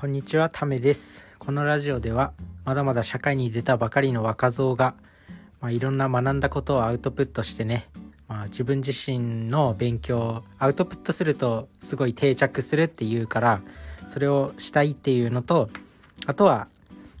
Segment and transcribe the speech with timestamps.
[0.00, 1.26] こんにちは、ためです。
[1.40, 2.32] このラジオでは、
[2.64, 4.94] まだまだ社会に出たばかりの若造が、
[5.60, 7.88] まあ、いろんな学んだことをアウトプットしてね、
[8.28, 13.60] まあ、自分自身の勉強、アウトプットするとすごい定着するっていうから、
[14.06, 15.68] それをしたいっていうのと、
[16.26, 16.68] あとは、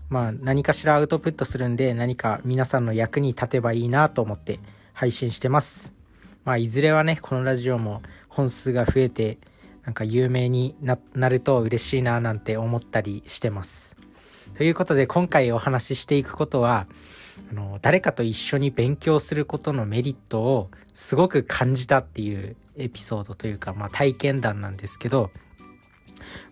[0.08, 4.60] まあ、何かしらアウトプットするんで、何か皆さんの役に立てばいいなと思って
[4.92, 5.94] 配信してます。
[6.44, 9.38] まあ、いずれはね、このラジオも本数が増えて、
[9.88, 10.98] なんか有名にな
[11.30, 13.96] ると嬉しいななんて思ったりしてます。
[14.52, 16.86] ということで今回お話ししていくことは、
[17.50, 25.30] あの、誰かと一緒に勉強することのメリットをすごく感じたっていうエピソードというか、まあ体験談なんですけど、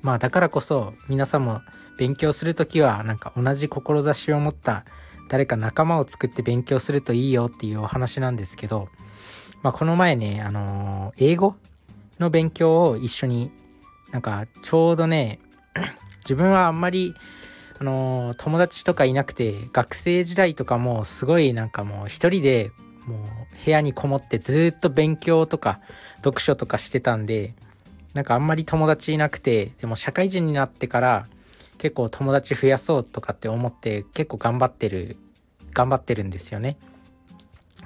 [0.00, 1.60] まあだからこそ皆さんも
[1.98, 4.86] 勉強するときはなんか同じ志を持った
[5.28, 8.88] 誰か仲間を作って勉強するといいよっていうお話なんですけど、
[9.62, 11.56] まあこの前ね、あの英語
[12.18, 13.50] の勉強を一緒に
[14.10, 15.38] なんかちょうどね
[16.24, 17.14] 自分はあんまり
[17.78, 22.70] あの友達とかいなくて学生時代とかもすごいなんかもう一人で
[23.06, 25.80] もう部屋にこもってずっと勉強とか
[26.16, 27.54] 読書とかしてたんで
[28.14, 31.28] なんかあんまり友達いなくてでも社会人になってから
[31.78, 35.18] 結構友達増やそうとかって思って結構頑張ってる
[35.74, 36.78] 頑張ってるんですよね。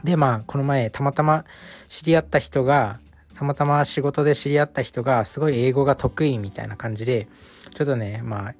[0.04, 1.44] でまあこの前たまたま
[1.88, 3.00] 知り合った人が
[3.40, 7.26] たまたま仕事で知り合った人がすごい英語が得意みたいな感じで
[7.74, 8.54] ちょっとねまあ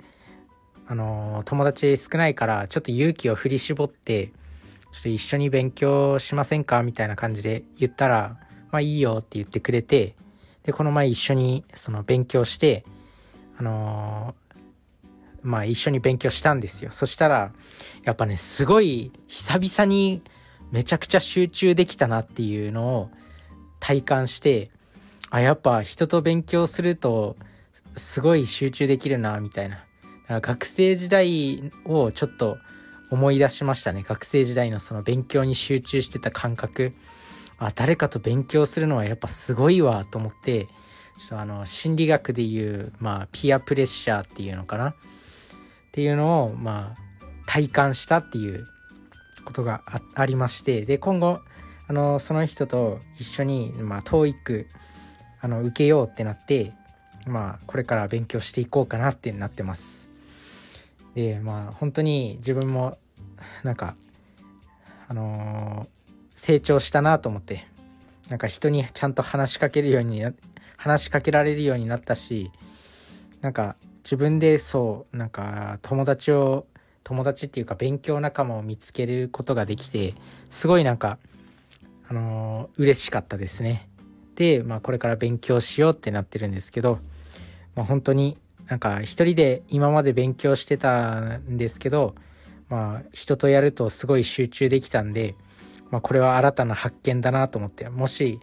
[0.86, 4.32] あの友達少ないからちょっと勇気を振り絞ってちょ
[5.00, 8.38] っと一緒に勉強しませんかみたいな感じで言ったら
[8.70, 10.16] まあいいよって言ってくれて
[10.62, 12.86] でこの前一緒にその勉強して
[13.58, 14.34] あの
[15.42, 16.90] まあ一緒に勉強したんですよ。
[16.90, 17.52] そしたら
[18.04, 20.22] やっぱねすごい久々に
[20.72, 23.10] めちゃくちゃ集中できたなっていうのを
[23.80, 24.70] 体感して
[25.30, 27.36] あやっぱ人と勉強すると
[27.96, 29.84] すごい集中できるなみたいな。
[30.40, 32.58] 学生時代をちょっと
[33.10, 34.04] 思い出しましたね。
[34.06, 36.92] 学生時代のその勉強に集中してた感覚。
[37.58, 40.70] あ誰かと勉強するのはやっぱすごいわと思ってちょ
[41.26, 44.90] っとあの心理学でいうまあピアプレッシャーっていうのかな。
[44.90, 44.94] っ
[45.92, 47.00] ていうのをまあ
[47.46, 48.66] 体感したっていう
[49.44, 49.82] ことが
[50.14, 50.84] ありまして。
[50.84, 51.40] で今後
[51.90, 54.66] あのその人と一緒に、まあ、TOEIC
[55.40, 56.72] あの受けようってなって
[57.26, 60.08] まあこれから勉強していこうかなってなってます。
[61.16, 62.96] でまあ本当に自分も
[63.64, 63.96] なんか
[65.08, 66.00] あのー
[66.40, 67.66] 成長したなと思って
[68.30, 70.32] なんか人にちゃんと話しかけるようにな
[70.78, 72.50] 話しかけられるようになったし
[73.42, 76.66] なんか自分でそうなんか友達を
[77.04, 80.14] 友達っていうか勉強仲間を見つけることができて
[80.48, 81.18] すごいなんか
[82.10, 83.88] あのー嬉しかったですね。
[84.34, 86.98] でまあこれから勉強しようってなってるんですけど、
[87.76, 92.14] まあ、本当になんか一人で今まで勉強してたんですけど
[92.68, 95.36] まあ人とやるとすごい集中できたんで
[95.90, 98.40] まあこれは新たな発見だなと思ってもし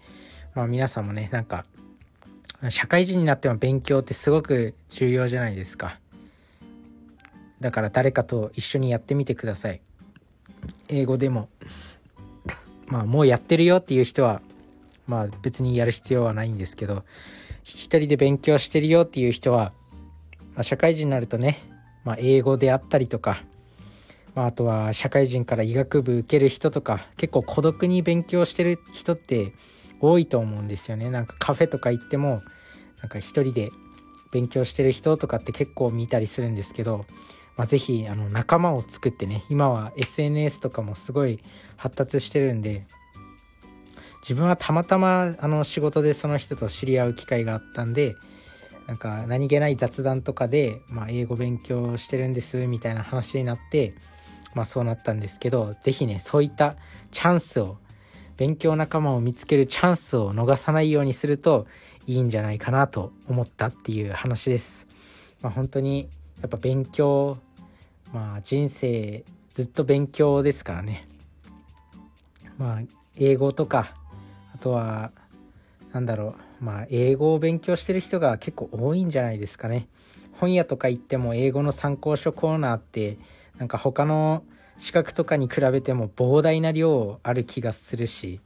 [0.56, 1.66] まあ皆さんもねなんか
[2.70, 6.00] 社会人になっても勉強ってすごく重要じゃないですか。
[7.60, 9.82] だから誰かと一緒にやってみてください。
[10.88, 11.50] 英語でも。
[12.88, 14.42] まあもうやってるよっていう人は
[15.06, 17.04] まあ別にやる必要はないんですけど
[17.64, 19.74] 一人で勉強してるよっていう人は、
[20.56, 21.62] まあ、社会人になるとね、
[22.06, 23.44] まあ、英語であったりとか、
[24.36, 29.54] まあ、あとは社会人から医学部受ける人とか結構孤独に勉強してる人って
[30.00, 31.10] 多いと思うんですよね。
[31.10, 32.42] なんかカフェとか行っても
[33.02, 33.70] なんか一人で
[34.32, 37.06] 勉強してる人とかって結構見たりするんですけど、
[37.58, 41.40] まあ、是非あの仲間を作ってね今は SNS とかもすごい
[41.76, 42.86] 発達してるんで
[44.22, 48.16] 自分はたまたまあの仕事でその人と知り合う機会があったんで
[48.86, 53.94] なんか何気ない雑談とかで、まあ、英語勉強してるんですみたいな話になって、
[54.54, 56.76] まあ、そうなったんですけど是非ねそういった
[57.12, 57.78] チャンスを
[58.38, 61.66] 勉強仲間を見つけるチャンスを逃さないようにすると
[62.06, 64.88] いいんじゃないかなと思ったっていう話です。
[65.42, 66.10] まあ、本当に
[66.42, 67.40] やっぱ勉強
[68.14, 69.24] まあ人生
[69.54, 71.08] ずっと勉強ですからね。
[72.58, 72.82] まあ
[73.16, 73.94] 英語とか
[74.54, 75.12] あとは
[75.94, 79.88] なんだろうまあ英語を勉強してる人が結構多いんじゃないですかね。
[80.40, 83.18] 本屋とか行っても英語の参考書コーナーって
[83.58, 84.44] なんか他の
[84.78, 88.40] 資格とかに比べても膨大な量ある気がするし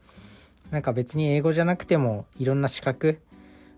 [0.71, 3.19] なんか別に英語じゃなくてもいろんな資格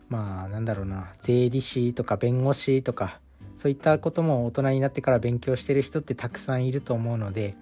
[0.09, 3.19] まあなんだろうな税理士とか弁護士とか
[3.63, 7.55] そういったことも大人になってから勉強してる人ってたくさんいると思うので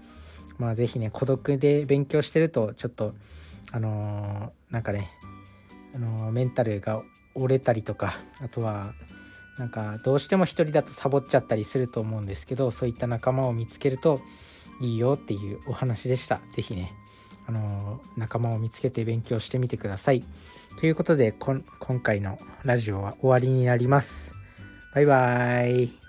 [0.57, 3.13] まあ是非ね孤独で勉強してるとちょっと
[3.71, 5.11] あのーなんかね、
[5.93, 7.03] あのーメンタルが
[7.35, 8.95] 折れたりとかあとは
[9.59, 14.21] なんかどうしても一人だとサボっちゃったりすると思うんですけどそういった仲間を見つけると
[14.81, 16.41] いいよっていうお話でした。
[16.55, 16.93] 是非ね
[17.45, 20.23] あの仲間を見つけて勉強してみてください。
[20.79, 21.63] ということで今
[22.01, 24.40] 回のラジオは終わりになります。
[24.91, 26.00] 拜拜。